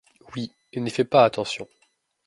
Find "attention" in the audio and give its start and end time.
1.25-1.67